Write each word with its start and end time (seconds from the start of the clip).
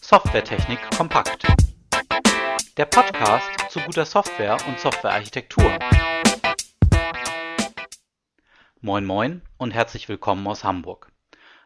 Softwaretechnik 0.00 0.78
kompakt. 0.96 1.46
Der 2.76 2.86
Podcast 2.86 3.50
zu 3.70 3.80
guter 3.80 4.04
Software 4.04 4.56
und 4.66 4.78
Softwarearchitektur. 4.78 5.78
Moin 8.80 9.04
moin 9.04 9.42
und 9.58 9.72
herzlich 9.72 10.08
willkommen 10.08 10.46
aus 10.46 10.64
Hamburg. 10.64 11.12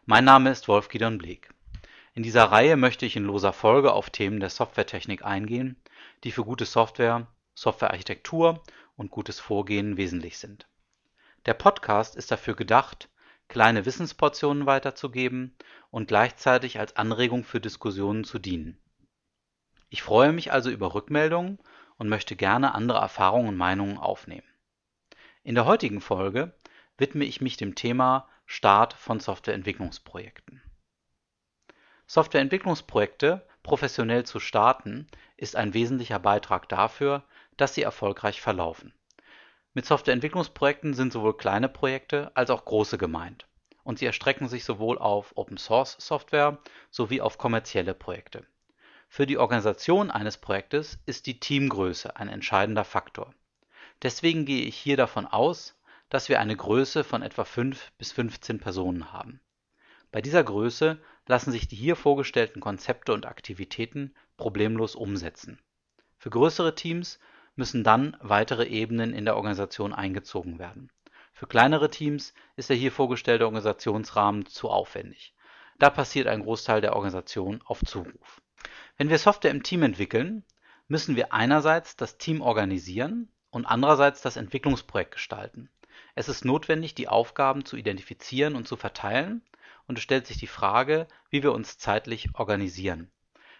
Mein 0.05 0.25
Name 0.25 0.49
ist 0.49 0.67
Wolf 0.67 0.89
Gideon 0.89 1.17
Bleek. 1.17 1.53
In 2.15 2.23
dieser 2.23 2.45
Reihe 2.45 2.75
möchte 2.75 3.05
ich 3.05 3.15
in 3.15 3.23
loser 3.23 3.53
Folge 3.53 3.93
auf 3.93 4.09
Themen 4.09 4.39
der 4.39 4.49
Softwaretechnik 4.49 5.23
eingehen, 5.23 5.81
die 6.23 6.31
für 6.31 6.43
gute 6.43 6.65
Software, 6.65 7.27
Softwarearchitektur 7.55 8.61
und 8.97 9.11
gutes 9.11 9.39
Vorgehen 9.39 9.97
wesentlich 9.97 10.37
sind. 10.37 10.67
Der 11.45 11.53
Podcast 11.53 12.15
ist 12.15 12.31
dafür 12.31 12.55
gedacht, 12.55 13.09
kleine 13.47 13.85
Wissensportionen 13.85 14.65
weiterzugeben 14.65 15.55
und 15.91 16.07
gleichzeitig 16.07 16.79
als 16.79 16.95
Anregung 16.95 17.43
für 17.43 17.59
Diskussionen 17.59 18.23
zu 18.23 18.39
dienen. 18.39 18.77
Ich 19.89 20.01
freue 20.01 20.33
mich 20.33 20.51
also 20.51 20.69
über 20.69 20.93
Rückmeldungen 20.93 21.59
und 21.97 22.09
möchte 22.09 22.35
gerne 22.35 22.73
andere 22.73 22.99
Erfahrungen 22.99 23.49
und 23.49 23.57
Meinungen 23.57 23.97
aufnehmen. 23.97 24.47
In 25.43 25.55
der 25.55 25.65
heutigen 25.65 26.01
Folge 26.01 26.53
widme 26.97 27.25
ich 27.25 27.41
mich 27.41 27.57
dem 27.57 27.75
Thema 27.75 28.27
Start 28.45 28.93
von 28.93 29.19
Softwareentwicklungsprojekten. 29.19 30.61
Softwareentwicklungsprojekte 32.07 33.47
professionell 33.63 34.25
zu 34.25 34.39
starten, 34.39 35.07
ist 35.37 35.55
ein 35.55 35.73
wesentlicher 35.73 36.19
Beitrag 36.19 36.69
dafür, 36.69 37.23
dass 37.57 37.73
sie 37.73 37.81
erfolgreich 37.81 38.41
verlaufen. 38.41 38.93
Mit 39.75 39.87
Softwareentwicklungsprojekten 39.87 40.93
sind 40.93 41.11
sowohl 41.11 41.35
kleine 41.35 41.67
Projekte 41.67 42.31
als 42.35 42.51
auch 42.51 42.63
große 42.63 42.99
gemeint, 42.99 43.47
und 43.83 43.97
sie 43.97 44.05
erstrecken 44.05 44.47
sich 44.47 44.65
sowohl 44.65 44.99
auf 44.99 45.35
Open-Source-Software 45.35 46.59
sowie 46.91 47.21
auf 47.21 47.39
kommerzielle 47.39 47.95
Projekte. 47.95 48.45
Für 49.09 49.25
die 49.25 49.39
Organisation 49.39 50.11
eines 50.11 50.37
Projektes 50.37 50.99
ist 51.07 51.25
die 51.25 51.39
Teamgröße 51.39 52.15
ein 52.17 52.29
entscheidender 52.29 52.83
Faktor. 52.83 53.33
Deswegen 54.03 54.45
gehe 54.45 54.63
ich 54.63 54.75
hier 54.75 54.97
davon 54.97 55.25
aus, 55.25 55.75
dass 56.09 56.29
wir 56.29 56.39
eine 56.39 56.55
Größe 56.55 57.03
von 57.03 57.23
etwa 57.23 57.43
5 57.43 57.93
bis 57.97 58.11
15 58.11 58.59
Personen 58.59 59.11
haben. 59.11 59.39
Bei 60.11 60.21
dieser 60.21 60.43
Größe 60.43 61.01
lassen 61.25 61.51
sich 61.51 61.67
die 61.67 61.75
hier 61.75 61.95
vorgestellten 61.95 62.59
Konzepte 62.59 63.13
und 63.13 63.25
Aktivitäten 63.25 64.13
problemlos 64.37 64.93
umsetzen. 64.93 65.59
Für 66.19 66.29
größere 66.29 66.75
Teams 66.75 67.17
müssen 67.55 67.83
dann 67.83 68.17
weitere 68.19 68.65
Ebenen 68.65 69.13
in 69.13 69.25
der 69.25 69.35
Organisation 69.35 69.93
eingezogen 69.93 70.59
werden. 70.59 70.91
Für 71.33 71.47
kleinere 71.47 71.89
Teams 71.89 72.33
ist 72.55 72.69
der 72.69 72.77
hier 72.77 72.91
vorgestellte 72.91 73.45
Organisationsrahmen 73.45 74.45
zu 74.45 74.69
aufwendig. 74.69 75.33
Da 75.79 75.89
passiert 75.89 76.27
ein 76.27 76.43
Großteil 76.43 76.81
der 76.81 76.95
Organisation 76.95 77.61
auf 77.65 77.81
Zuruf. 77.83 78.41
Wenn 78.97 79.09
wir 79.09 79.17
Software 79.17 79.51
im 79.51 79.63
Team 79.63 79.83
entwickeln, 79.83 80.43
müssen 80.87 81.15
wir 81.15 81.33
einerseits 81.33 81.95
das 81.95 82.17
Team 82.17 82.41
organisieren 82.41 83.29
und 83.49 83.65
andererseits 83.65 84.21
das 84.21 84.37
Entwicklungsprojekt 84.37 85.11
gestalten. 85.11 85.69
Es 86.15 86.29
ist 86.29 86.45
notwendig, 86.45 86.95
die 86.95 87.07
Aufgaben 87.07 87.65
zu 87.65 87.75
identifizieren 87.75 88.55
und 88.55 88.67
zu 88.67 88.77
verteilen, 88.77 89.41
und 89.87 89.97
es 89.97 90.03
stellt 90.03 90.27
sich 90.27 90.37
die 90.37 90.47
Frage, 90.47 91.07
wie 91.29 91.43
wir 91.43 91.51
uns 91.51 91.77
zeitlich 91.77 92.29
organisieren. 92.35 93.11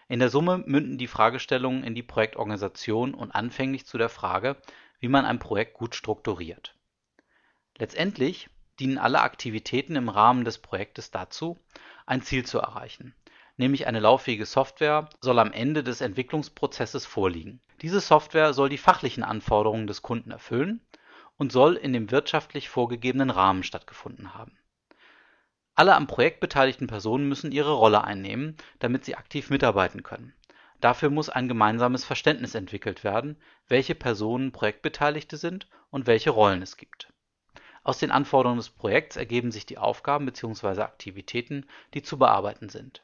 In 0.08 0.18
der 0.18 0.28
Summe 0.28 0.58
münden 0.58 0.98
die 0.98 1.06
Fragestellungen 1.06 1.82
in 1.82 1.94
die 1.94 2.02
Projektorganisation 2.02 3.14
und 3.14 3.30
anfänglich 3.30 3.86
zu 3.86 3.96
der 3.96 4.10
Frage, 4.10 4.56
wie 5.00 5.08
man 5.08 5.24
ein 5.24 5.38
Projekt 5.38 5.74
gut 5.74 5.94
strukturiert. 5.94 6.76
Letztendlich 7.78 8.50
dienen 8.78 8.98
alle 8.98 9.22
Aktivitäten 9.22 9.96
im 9.96 10.08
Rahmen 10.08 10.44
des 10.44 10.58
Projektes 10.58 11.10
dazu, 11.10 11.58
ein 12.06 12.22
Ziel 12.22 12.44
zu 12.44 12.58
erreichen, 12.58 13.14
nämlich 13.56 13.86
eine 13.86 14.00
lauffähige 14.00 14.46
Software 14.46 15.08
soll 15.20 15.38
am 15.38 15.52
Ende 15.52 15.82
des 15.82 16.00
Entwicklungsprozesses 16.00 17.06
vorliegen. 17.06 17.60
Diese 17.80 18.00
Software 18.00 18.52
soll 18.52 18.68
die 18.68 18.78
fachlichen 18.78 19.24
Anforderungen 19.24 19.86
des 19.86 20.02
Kunden 20.02 20.30
erfüllen 20.30 20.80
und 21.36 21.50
soll 21.50 21.76
in 21.76 21.92
dem 21.92 22.10
wirtschaftlich 22.10 22.68
vorgegebenen 22.68 23.30
Rahmen 23.30 23.62
stattgefunden 23.62 24.34
haben 24.34 24.58
alle 25.76 25.94
am 25.94 26.06
Projekt 26.06 26.40
beteiligten 26.40 26.86
Personen 26.86 27.28
müssen 27.28 27.50
ihre 27.50 27.72
Rolle 27.72 28.04
einnehmen, 28.04 28.56
damit 28.78 29.04
sie 29.04 29.16
aktiv 29.16 29.50
mitarbeiten 29.50 30.02
können. 30.02 30.32
Dafür 30.80 31.10
muss 31.10 31.28
ein 31.28 31.48
gemeinsames 31.48 32.04
Verständnis 32.04 32.54
entwickelt 32.54 33.02
werden, 33.02 33.36
welche 33.68 33.94
Personen 33.94 34.52
Projektbeteiligte 34.52 35.36
sind 35.36 35.66
und 35.90 36.06
welche 36.06 36.30
Rollen 36.30 36.62
es 36.62 36.76
gibt. 36.76 37.12
Aus 37.82 37.98
den 37.98 38.10
Anforderungen 38.10 38.58
des 38.58 38.70
Projekts 38.70 39.16
ergeben 39.16 39.50
sich 39.50 39.66
die 39.66 39.78
Aufgaben 39.78 40.26
bzw. 40.26 40.82
Aktivitäten, 40.82 41.66
die 41.94 42.02
zu 42.02 42.18
bearbeiten 42.18 42.68
sind. 42.68 43.02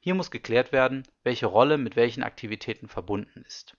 Hier 0.00 0.14
muss 0.14 0.30
geklärt 0.30 0.70
werden, 0.70 1.02
welche 1.24 1.46
Rolle 1.46 1.78
mit 1.78 1.96
welchen 1.96 2.22
Aktivitäten 2.22 2.88
verbunden 2.88 3.42
ist. 3.46 3.76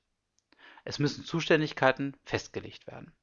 Es 0.84 1.00
müssen 1.00 1.24
Zuständigkeiten 1.24 2.18
festgelegt 2.26 2.88
werden 2.88 3.14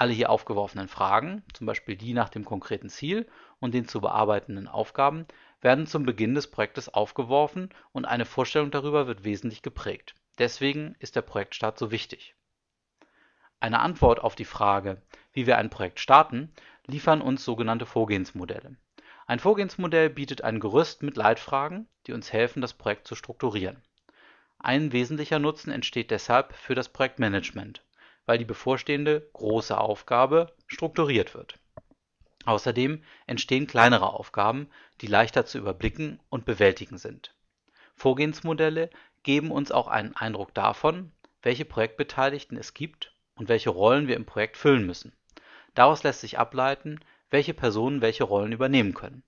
alle 0.00 0.14
hier 0.14 0.30
aufgeworfenen 0.30 0.88
Fragen, 0.88 1.42
zum 1.52 1.66
Beispiel 1.66 1.94
die 1.94 2.14
nach 2.14 2.30
dem 2.30 2.46
konkreten 2.46 2.88
Ziel 2.88 3.28
und 3.58 3.74
den 3.74 3.86
zu 3.86 4.00
bearbeitenden 4.00 4.66
Aufgaben, 4.66 5.26
werden 5.60 5.86
zum 5.86 6.04
Beginn 6.04 6.34
des 6.34 6.50
Projektes 6.50 6.88
aufgeworfen 6.88 7.68
und 7.92 8.06
eine 8.06 8.24
Vorstellung 8.24 8.70
darüber 8.70 9.06
wird 9.06 9.24
wesentlich 9.24 9.60
geprägt. 9.60 10.14
Deswegen 10.38 10.96
ist 11.00 11.16
der 11.16 11.22
Projektstart 11.22 11.78
so 11.78 11.90
wichtig. 11.90 12.34
Eine 13.60 13.80
Antwort 13.80 14.20
auf 14.20 14.34
die 14.34 14.46
Frage, 14.46 15.02
wie 15.34 15.46
wir 15.46 15.58
ein 15.58 15.68
Projekt 15.68 16.00
starten, 16.00 16.50
liefern 16.86 17.20
uns 17.20 17.44
sogenannte 17.44 17.84
Vorgehensmodelle. 17.84 18.76
Ein 19.26 19.38
Vorgehensmodell 19.38 20.08
bietet 20.08 20.42
ein 20.42 20.60
Gerüst 20.60 21.02
mit 21.02 21.18
Leitfragen, 21.18 21.88
die 22.06 22.14
uns 22.14 22.32
helfen, 22.32 22.62
das 22.62 22.72
Projekt 22.72 23.06
zu 23.06 23.14
strukturieren. 23.14 23.82
Ein 24.58 24.92
wesentlicher 24.92 25.38
Nutzen 25.38 25.70
entsteht 25.70 26.10
deshalb 26.10 26.54
für 26.54 26.74
das 26.74 26.88
Projektmanagement 26.88 27.82
weil 28.30 28.38
die 28.38 28.44
bevorstehende 28.44 29.28
große 29.32 29.76
Aufgabe 29.76 30.54
strukturiert 30.68 31.34
wird. 31.34 31.58
Außerdem 32.44 33.02
entstehen 33.26 33.66
kleinere 33.66 34.12
Aufgaben, 34.12 34.70
die 35.00 35.08
leichter 35.08 35.46
zu 35.46 35.58
überblicken 35.58 36.20
und 36.28 36.44
bewältigen 36.44 36.96
sind. 36.96 37.34
Vorgehensmodelle 37.96 38.88
geben 39.24 39.50
uns 39.50 39.72
auch 39.72 39.88
einen 39.88 40.14
Eindruck 40.14 40.54
davon, 40.54 41.10
welche 41.42 41.64
Projektbeteiligten 41.64 42.56
es 42.56 42.72
gibt 42.72 43.16
und 43.34 43.48
welche 43.48 43.70
Rollen 43.70 44.06
wir 44.06 44.14
im 44.14 44.26
Projekt 44.26 44.56
füllen 44.56 44.86
müssen. 44.86 45.12
Daraus 45.74 46.04
lässt 46.04 46.20
sich 46.20 46.38
ableiten, 46.38 47.00
welche 47.30 47.52
Personen 47.52 48.00
welche 48.00 48.22
Rollen 48.22 48.52
übernehmen 48.52 48.94
können. 48.94 49.24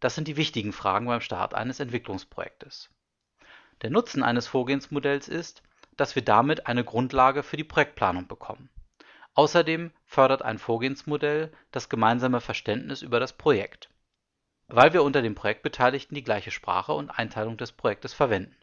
Das 0.00 0.16
sind 0.16 0.26
die 0.26 0.36
wichtigen 0.36 0.72
Fragen 0.72 1.06
beim 1.06 1.20
Start 1.20 1.54
eines 1.54 1.78
Entwicklungsprojektes. 1.78 2.90
Der 3.82 3.90
Nutzen 3.90 4.24
eines 4.24 4.48
Vorgehensmodells 4.48 5.28
ist, 5.28 5.62
dass 5.96 6.14
wir 6.14 6.24
damit 6.24 6.66
eine 6.66 6.84
Grundlage 6.84 7.42
für 7.42 7.56
die 7.56 7.64
Projektplanung 7.64 8.26
bekommen. 8.26 8.70
Außerdem 9.34 9.92
fördert 10.04 10.42
ein 10.42 10.58
Vorgehensmodell 10.58 11.52
das 11.70 11.88
gemeinsame 11.88 12.40
Verständnis 12.40 13.02
über 13.02 13.18
das 13.18 13.32
Projekt, 13.32 13.88
weil 14.68 14.92
wir 14.92 15.02
unter 15.02 15.22
den 15.22 15.34
Projektbeteiligten 15.34 16.14
die 16.14 16.24
gleiche 16.24 16.50
Sprache 16.50 16.92
und 16.92 17.10
Einteilung 17.10 17.56
des 17.56 17.72
Projektes 17.72 18.12
verwenden. 18.12 18.56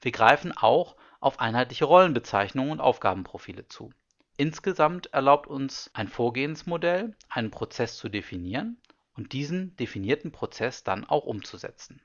Wir 0.00 0.12
greifen 0.12 0.56
auch 0.56 0.96
auf 1.20 1.40
einheitliche 1.40 1.84
Rollenbezeichnungen 1.84 2.72
und 2.72 2.80
Aufgabenprofile 2.80 3.66
zu. 3.66 3.92
Insgesamt 4.36 5.08
erlaubt 5.08 5.48
uns 5.48 5.90
ein 5.94 6.06
Vorgehensmodell, 6.06 7.16
einen 7.28 7.50
Prozess 7.50 7.96
zu 7.96 8.08
definieren 8.08 8.80
und 9.14 9.32
diesen 9.32 9.74
definierten 9.76 10.30
Prozess 10.30 10.84
dann 10.84 11.04
auch 11.04 11.24
umzusetzen. 11.24 12.00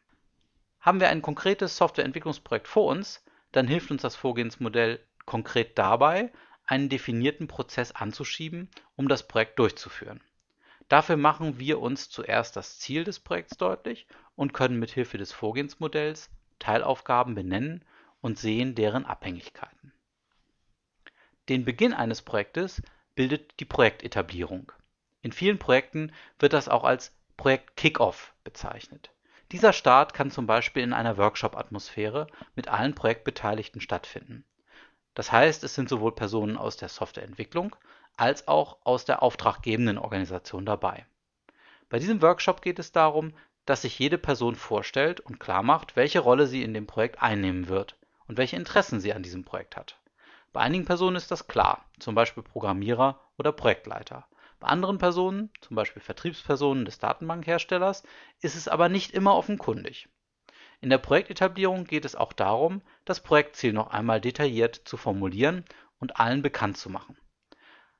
Haben 0.79 0.99
wir 0.99 1.09
ein 1.09 1.21
konkretes 1.21 1.77
Softwareentwicklungsprojekt 1.77 2.67
vor 2.67 2.89
uns, 2.89 3.22
dann 3.53 3.67
hilft 3.67 3.91
uns 3.91 4.01
das 4.01 4.17
Vorgehensmodell 4.17 4.99
konkret 5.25 5.77
dabei, 5.77 6.33
einen 6.65 6.89
definierten 6.89 7.47
Prozess 7.47 7.91
anzuschieben, 7.91 8.69
um 8.95 9.07
das 9.07 9.27
Projekt 9.27 9.59
durchzuführen. 9.59 10.21
Dafür 10.89 11.17
machen 11.17 11.59
wir 11.59 11.79
uns 11.79 12.09
zuerst 12.09 12.55
das 12.55 12.79
Ziel 12.79 13.03
des 13.03 13.19
Projekts 13.19 13.57
deutlich 13.57 14.07
und 14.35 14.53
können 14.53 14.79
mithilfe 14.79 15.17
des 15.17 15.31
Vorgehensmodells 15.31 16.29
Teilaufgaben 16.59 17.35
benennen 17.35 17.85
und 18.21 18.37
sehen 18.37 18.75
deren 18.75 19.05
Abhängigkeiten. 19.05 19.93
Den 21.49 21.65
Beginn 21.65 21.93
eines 21.93 22.21
Projektes 22.21 22.81
bildet 23.15 23.59
die 23.59 23.65
Projektetablierung. 23.65 24.71
In 25.21 25.31
vielen 25.31 25.59
Projekten 25.59 26.11
wird 26.39 26.53
das 26.53 26.69
auch 26.69 26.83
als 26.83 27.15
Projekt 27.37 27.75
Kickoff 27.75 28.33
bezeichnet. 28.43 29.12
Dieser 29.53 29.71
Start 29.71 30.15
kann 30.15 30.31
zum 30.31 30.47
Beispiel 30.47 30.81
in 30.81 30.93
einer 30.93 31.15
Workshop-Atmosphäre 31.19 32.25
mit 32.55 32.69
allen 32.69 32.95
Projektbeteiligten 32.95 33.81
stattfinden. 33.81 34.45
Das 35.13 35.31
heißt, 35.31 35.63
es 35.63 35.75
sind 35.75 35.87
sowohl 35.87 36.15
Personen 36.15 36.57
aus 36.57 36.75
der 36.75 36.89
Softwareentwicklung 36.89 37.75
als 38.17 38.47
auch 38.47 38.79
aus 38.83 39.05
der 39.05 39.21
auftraggebenden 39.21 39.99
Organisation 39.99 40.65
dabei. 40.65 41.05
Bei 41.89 41.99
diesem 41.99 42.23
Workshop 42.23 42.63
geht 42.63 42.79
es 42.79 42.93
darum, 42.93 43.31
dass 43.67 43.83
sich 43.83 43.99
jede 43.99 44.17
Person 44.17 44.55
vorstellt 44.55 45.19
und 45.19 45.39
klarmacht, 45.39 45.95
welche 45.95 46.21
Rolle 46.21 46.47
sie 46.47 46.63
in 46.63 46.73
dem 46.73 46.87
Projekt 46.87 47.21
einnehmen 47.21 47.67
wird 47.67 47.95
und 48.27 48.37
welche 48.37 48.55
Interessen 48.55 48.99
sie 48.99 49.13
an 49.13 49.21
diesem 49.21 49.43
Projekt 49.43 49.77
hat. 49.77 49.99
Bei 50.51 50.61
einigen 50.61 50.85
Personen 50.85 51.15
ist 51.15 51.29
das 51.29 51.47
klar, 51.47 51.85
zum 51.99 52.15
Beispiel 52.15 52.41
Programmierer 52.41 53.19
oder 53.37 53.51
Projektleiter. 53.51 54.25
Anderen 54.63 54.97
Personen, 54.97 55.51
zum 55.61 55.75
Beispiel 55.75 56.01
Vertriebspersonen 56.01 56.85
des 56.85 56.99
Datenbankherstellers, 56.99 58.03
ist 58.41 58.55
es 58.55 58.67
aber 58.67 58.89
nicht 58.89 59.11
immer 59.11 59.35
offenkundig. 59.35 60.09
In 60.81 60.89
der 60.89 60.97
Projektetablierung 60.97 61.85
geht 61.85 62.05
es 62.05 62.15
auch 62.15 62.33
darum, 62.33 62.81
das 63.05 63.21
Projektziel 63.21 63.73
noch 63.73 63.87
einmal 63.87 64.19
detailliert 64.19 64.75
zu 64.83 64.97
formulieren 64.97 65.63
und 65.99 66.19
allen 66.19 66.41
bekannt 66.41 66.77
zu 66.77 66.89
machen. 66.89 67.17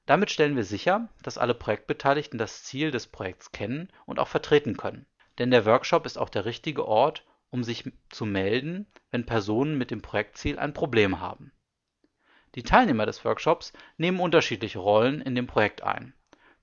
Damit 0.05 0.31
stellen 0.31 0.57
wir 0.57 0.65
sicher, 0.65 1.07
dass 1.21 1.37
alle 1.37 1.53
Projektbeteiligten 1.53 2.37
das 2.37 2.63
Ziel 2.63 2.91
des 2.91 3.07
Projekts 3.07 3.53
kennen 3.53 3.89
und 4.05 4.19
auch 4.19 4.27
vertreten 4.27 4.75
können. 4.75 5.05
Denn 5.39 5.49
der 5.49 5.65
Workshop 5.65 6.05
ist 6.05 6.17
auch 6.17 6.29
der 6.29 6.43
richtige 6.45 6.85
Ort, 6.85 7.25
um 7.49 7.63
sich 7.63 7.89
zu 8.09 8.25
melden, 8.25 8.87
wenn 9.11 9.25
Personen 9.25 9.77
mit 9.77 9.91
dem 9.91 10.01
Projektziel 10.01 10.59
ein 10.59 10.73
Problem 10.73 11.19
haben. 11.19 11.53
Die 12.55 12.63
Teilnehmer 12.63 13.05
des 13.05 13.23
Workshops 13.23 13.73
nehmen 13.97 14.19
unterschiedliche 14.19 14.79
Rollen 14.79 15.21
in 15.21 15.35
dem 15.35 15.47
Projekt 15.47 15.83
ein. 15.83 16.13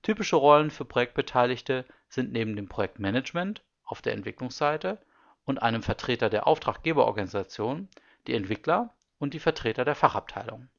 Typische 0.01 0.35
Rollen 0.35 0.71
für 0.71 0.85
Projektbeteiligte 0.85 1.85
sind 2.09 2.31
neben 2.31 2.55
dem 2.55 2.67
Projektmanagement 2.67 3.61
auf 3.83 4.01
der 4.01 4.13
Entwicklungsseite 4.13 4.97
und 5.45 5.61
einem 5.61 5.83
Vertreter 5.83 6.29
der 6.29 6.47
Auftraggeberorganisation 6.47 7.87
die 8.27 8.33
Entwickler 8.33 8.93
und 9.19 9.33
die 9.33 9.39
Vertreter 9.39 9.85
der 9.85 9.95
Fachabteilung. 9.95 10.69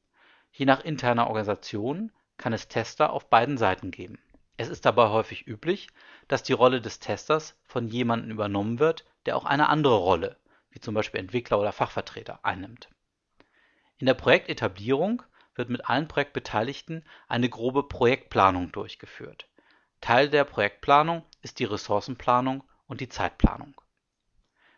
Je 0.51 0.65
nach 0.65 0.83
interner 0.83 1.27
Organisation 1.27 2.11
kann 2.37 2.53
es 2.53 2.67
Tester 2.67 3.13
auf 3.13 3.29
beiden 3.29 3.57
Seiten 3.57 3.91
geben. 3.91 4.19
Es 4.57 4.69
ist 4.69 4.85
dabei 4.85 5.09
häufig 5.09 5.47
üblich, 5.47 5.87
dass 6.27 6.43
die 6.43 6.53
Rolle 6.53 6.81
des 6.81 6.99
Testers 6.99 7.57
von 7.63 7.87
jemandem 7.87 8.31
übernommen 8.31 8.79
wird, 8.79 9.05
der 9.25 9.35
auch 9.35 9.45
eine 9.45 9.69
andere 9.69 9.97
Rolle, 9.97 10.37
wie 10.69 10.79
zum 10.79 10.93
Beispiel 10.93 11.21
Entwickler 11.21 11.59
oder 11.59 11.71
Fachvertreter, 11.71 12.39
einnimmt. 12.43 12.89
In 13.97 14.05
der 14.05 14.13
Projektetablierung 14.13 15.23
wird 15.55 15.69
mit 15.69 15.89
allen 15.89 16.07
Projektbeteiligten 16.07 17.05
eine 17.27 17.49
grobe 17.49 17.83
Projektplanung 17.83 18.71
durchgeführt. 18.71 19.47
Teil 20.01 20.29
der 20.29 20.43
Projektplanung 20.43 21.23
ist 21.41 21.59
die 21.59 21.65
Ressourcenplanung 21.65 22.63
und 22.87 23.01
die 23.01 23.09
Zeitplanung. 23.09 23.79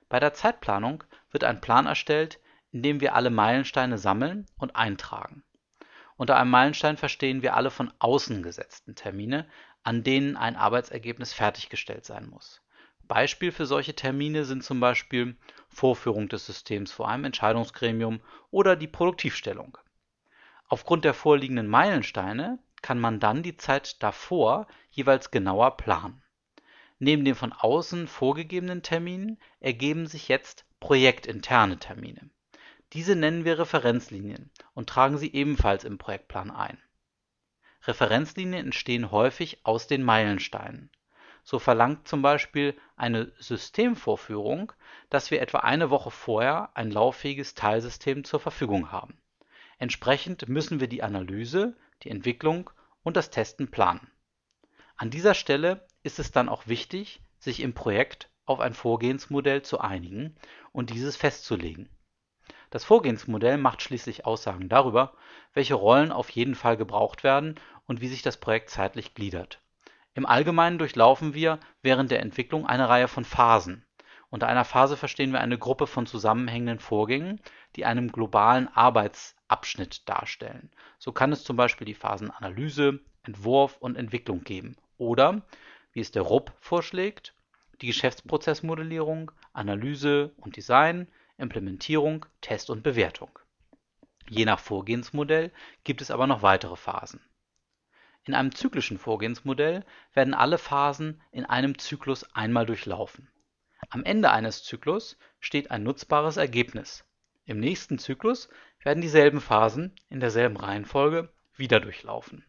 Bei 0.10 0.20
der 0.20 0.34
Zeitplanung 0.34 1.04
wird 1.32 1.44
ein 1.44 1.62
Plan 1.62 1.88
erstellt, 1.88 2.40
in 2.72 2.84
dem 2.84 3.02
wir 3.02 3.16
alle 3.16 3.30
Meilensteine 3.30 3.98
sammeln 3.98 4.46
und 4.58 4.76
eintragen. 4.76 5.44
Unter 6.18 6.38
einem 6.38 6.52
Meilenstein 6.52 6.98
verstehen 6.98 7.42
wir 7.42 7.56
alle 7.56 7.72
von 7.72 7.92
außen 8.00 8.44
gesetzten 8.44 8.96
Termine, 8.96 9.50
an 9.84 10.04
denen 10.04 10.38
ein 10.38 10.56
Arbeitsergebnis 10.56 11.34
fertiggestellt 11.34 12.06
sein 12.06 12.28
muss. 12.28 12.62
Beispiel 13.08 13.52
für 13.52 13.66
solche 13.66 13.96
Termine 13.96 14.46
sind 14.46 14.64
zum 14.64 14.80
Beispiel 14.80 15.38
Vorführung 15.70 16.28
des 16.30 16.46
Systems 16.46 16.92
vor 16.92 17.08
einem 17.08 17.26
Entscheidungsgremium 17.26 18.22
oder 18.50 18.76
die 18.76 18.88
Produktivstellung. 18.88 19.78
Aufgrund 20.68 21.06
der 21.06 21.14
vorliegenden 21.14 21.68
Meilensteine 21.68 22.60
kann 22.82 23.00
man 23.00 23.20
dann 23.20 23.44
die 23.44 23.58
Zeit 23.58 24.02
davor 24.04 24.68
jeweils 24.92 25.32
genauer 25.32 25.78
planen 25.78 26.22
Neben 27.00 27.26
den 27.26 27.36
von 27.36 27.52
außen 27.52 28.08
vorgegebenen 28.08 28.82
Terminen 28.82 29.38
ergeben 29.60 30.08
sich 30.08 30.30
jetzt 30.30 30.66
projektinterne 30.80 31.78
Termine. 31.78 32.30
Diese 32.94 33.16
nennen 33.18 33.44
wir 33.44 33.60
Referenzlinien 33.60 34.50
und 34.74 34.88
tragen 34.88 35.18
sie 35.18 35.34
ebenfalls 35.34 35.84
im 35.84 35.98
Projektplan 35.98 36.52
ein. 36.52 36.82
Referenzlinien 37.84 38.66
entstehen 38.66 39.12
häufig 39.12 39.66
aus 39.66 39.88
den 39.88 40.04
Meilensteinen. 40.04 40.90
So 41.44 41.60
verlangt 41.60 42.08
zum 42.08 42.22
Beispiel 42.22 42.76
eine 42.96 43.32
Systemvorführung, 43.40 44.72
dass 45.10 45.32
wir 45.32 45.42
etwa 45.42 45.60
eine 45.60 45.90
Woche 45.90 46.12
vorher 46.12 46.72
ein 46.76 46.92
lauffähiges 46.92 47.56
Teilsystem 47.56 48.24
zur 48.24 48.40
Verfügung 48.40 48.92
haben. 48.92 49.20
Entsprechend 49.78 50.48
müssen 50.48 50.80
wir 50.80 50.88
die 50.88 51.04
Analyse, 51.04 51.76
die 52.04 52.10
Entwicklung 52.10 52.70
und 53.04 53.18
das 53.18 53.30
Testen 53.30 53.70
planen. 53.70 54.10
An 54.96 55.10
dieser 55.10 55.34
Stelle 55.34 55.86
ist 56.04 56.20
es 56.20 56.32
dann 56.32 56.50
auch 56.50 56.68
wichtig, 56.68 57.22
sich 57.40 57.60
im 57.60 57.74
Projekt 57.74 58.30
auf 58.46 58.60
ein 58.60 58.74
Vorgehensmodell 58.74 59.62
zu 59.62 59.80
einigen 59.80 60.36
und 60.72 60.90
dieses 60.90 61.18
festzulegen. 61.18 61.90
Das 62.70 62.84
Vorgehensmodell 62.84 63.58
macht 63.58 63.82
schließlich 63.82 64.26
Aussagen 64.26 64.70
darüber, 64.70 65.14
welche 65.54 65.76
Rollen 65.76 66.12
auf 66.12 66.30
jeden 66.30 66.56
Fall 66.56 66.78
gebraucht 66.78 67.24
werden 67.24 67.56
und 67.86 68.02
wie 68.02 68.08
sich 68.08 68.22
das 68.22 68.38
Projekt 68.38 68.70
zeitlich 68.70 69.14
gliedert. 69.14 69.62
Im 70.14 70.26
Allgemeinen 70.26 70.78
durchlaufen 70.78 71.34
wir 71.34 71.60
während 71.82 72.12
der 72.12 72.22
Entwicklung 72.22 72.66
eine 72.66 72.88
Reihe 72.88 73.08
von 73.08 73.26
Phasen. 73.26 73.86
Unter 74.30 74.48
einer 74.48 74.66
Phase 74.66 74.98
verstehen 74.98 75.32
wir 75.32 75.42
eine 75.42 75.58
Gruppe 75.58 75.88
von 75.88 76.08
zusammenhängenden 76.08 76.80
Vorgängen, 76.80 77.42
die 77.76 77.86
einen 77.86 78.12
globalen 78.12 78.68
Arbeitsabschnitt 79.48 80.08
darstellen. 80.10 80.72
So 80.98 81.12
kann 81.12 81.32
es 81.32 81.44
zum 81.44 81.56
Beispiel 81.56 81.86
die 81.86 81.94
Phasen 81.94 82.32
Analyse, 82.32 83.00
Entwurf 83.24 83.78
und 83.78 83.96
Entwicklung 83.96 84.44
geben 84.44 84.76
oder, 84.98 85.42
wie 85.94 86.00
es 86.00 86.12
der 86.12 86.24
RUP 86.24 86.52
vorschlägt, 86.60 87.34
die 87.82 87.88
Geschäftsprozessmodellierung, 87.88 89.32
Analyse 89.54 90.32
und 90.38 90.56
Design, 90.56 91.08
Implementierung, 91.38 92.26
Test 92.42 92.70
und 92.70 92.84
Bewertung. 92.84 93.38
Je 94.30 94.46
nach 94.46 94.60
Vorgehensmodell 94.60 95.52
gibt 95.84 96.02
es 96.02 96.12
aber 96.12 96.28
noch 96.28 96.42
weitere 96.42 96.76
Phasen. 96.76 97.22
In 98.24 98.34
einem 98.34 98.56
zyklischen 98.56 98.98
Vorgehensmodell 98.98 99.86
werden 100.14 100.34
alle 100.34 100.58
Phasen 100.58 101.22
in 101.32 101.46
einem 101.46 101.78
Zyklus 101.78 102.24
einmal 102.34 102.66
durchlaufen. 102.66 103.30
Am 103.90 104.04
Ende 104.04 104.32
eines 104.32 104.64
Zyklus 104.64 105.18
steht 105.40 105.70
ein 105.70 105.84
nutzbares 105.84 106.38
Ergebnis. 106.38 107.06
Im 107.48 107.60
nächsten 107.60 108.00
Zyklus 108.00 108.50
werden 108.86 109.02
dieselben 109.02 109.42
Phasen 109.42 109.94
in 110.10 110.20
derselben 110.22 110.56
Reihenfolge 110.56 111.30
wieder 111.56 111.80
durchlaufen. 111.80 112.46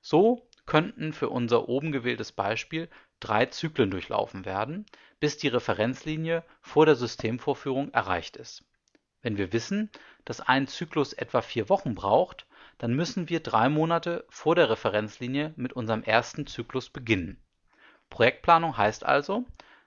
So 0.00 0.46
könnten 0.66 1.12
für 1.12 1.30
unser 1.30 1.68
oben 1.68 1.90
gewähltes 1.90 2.32
Beispiel 2.32 2.88
drei 3.18 3.46
Zyklen 3.46 3.90
durchlaufen 3.90 4.44
werden, 4.44 4.84
bis 5.20 5.38
die 5.38 5.48
Referenzlinie 5.48 6.44
vor 6.60 6.84
der 6.84 6.96
Systemvorführung 6.96 7.90
erreicht 7.92 8.36
ist. 8.36 8.64
Wenn 9.22 9.38
wir 9.38 9.54
wissen, 9.54 9.90
dass 10.26 10.42
ein 10.42 10.66
Zyklus 10.66 11.14
etwa 11.14 11.40
vier 11.40 11.70
Wochen 11.70 11.94
braucht, 11.94 12.46
dann 12.76 12.92
müssen 12.92 13.30
wir 13.30 13.40
drei 13.40 13.70
Monate 13.70 14.26
vor 14.28 14.54
der 14.54 14.68
Referenzlinie 14.68 15.54
mit 15.56 15.72
unserem 15.72 16.02
ersten 16.02 16.46
Zyklus 16.46 16.90
beginnen. 16.90 17.42
Projektplanung 18.10 18.76
heißt 18.76 19.06
also, 19.06 19.46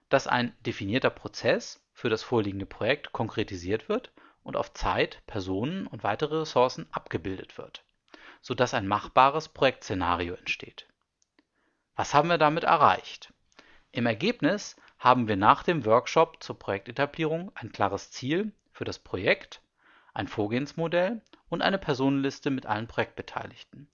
dass 0.09 0.25
ein 0.25 0.55
definierter 0.65 1.11
Prozess 1.11 1.85
für 1.93 2.09
das 2.09 2.23
vorliegende 2.23 2.65
Projekt 2.65 3.11
konkretisiert 3.11 3.89
wird 3.89 4.11
und 4.47 4.55
auf 4.55 4.73
Zeit, 4.73 5.21
Personen 5.27 5.85
und 5.85 6.03
weitere 6.03 6.37
Ressourcen 6.39 6.87
abgebildet 6.91 7.57
wird 7.59 7.83
sodass 8.41 8.73
ein 8.73 8.87
machbares 8.87 9.49
Projektszenario 9.49 10.35
entsteht. 10.35 10.87
Was 11.95 12.13
haben 12.13 12.29
wir 12.29 12.37
damit 12.37 12.63
erreicht? 12.63 13.33
Im 13.91 14.05
Ergebnis 14.05 14.75
haben 14.99 15.27
wir 15.27 15.35
nach 15.35 15.63
dem 15.63 15.85
Workshop 15.85 16.41
zur 16.41 16.57
Projektetablierung 16.57 17.51
ein 17.55 17.71
klares 17.71 18.11
Ziel 18.11 18.51
für 18.71 18.85
das 18.85 18.99
Projekt, 18.99 19.61
ein 20.13 20.27
Vorgehensmodell 20.27 21.21
und 21.49 21.61
eine 21.61 21.77
Personenliste 21.77 22.49
mit 22.49 22.65
allen 22.65 22.87
Projektbeteiligten. 22.87 23.89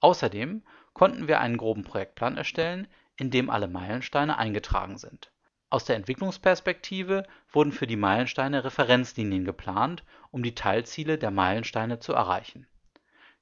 Außerdem 0.00 0.62
konnten 0.92 1.28
wir 1.28 1.40
einen 1.40 1.56
groben 1.56 1.84
Projektplan 1.84 2.36
erstellen, 2.36 2.88
in 3.16 3.30
dem 3.30 3.50
alle 3.50 3.68
Meilensteine 3.68 4.38
eingetragen 4.38 4.96
sind. 4.96 5.29
Aus 5.70 5.84
der 5.84 5.96
Entwicklungsperspektive 5.96 7.26
wurden 7.52 7.72
für 7.72 7.86
die 7.86 7.96
Meilensteine 7.96 8.64
Referenzlinien 8.64 9.44
geplant, 9.44 10.04
um 10.30 10.42
die 10.42 10.54
Teilziele 10.54 11.16
der 11.16 11.30
Meilensteine 11.30 12.00
zu 12.00 12.12
erreichen 12.12 12.66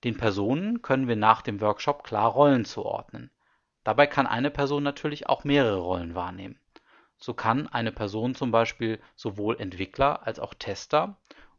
den 0.04 0.16
Personen 0.16 0.80
können 0.82 1.08
wir 1.08 1.16
nach 1.16 1.42
dem 1.42 1.60
Workshop 1.60 2.04
klar 2.04 2.30
Rollen 2.30 2.64
zuordnen. 2.64 3.30
Dabei 3.82 4.06
kann 4.06 4.26
eine 4.26 4.50
Person 4.50 4.82
natürlich 4.82 5.28
auch 5.28 5.44
mehrere 5.44 5.78
Rollen 5.78 6.14
wahrnehmen. 6.14 6.60
So 7.16 7.34
kann 7.34 7.66
eine 7.66 7.90
Person 7.90 8.34
zum 8.34 8.52
Beispiel 8.52 9.00
sowohl 9.16 9.60
Entwickler 9.60 10.24
als 10.26 10.38
auch 10.38 10.54
Tester 10.54 11.16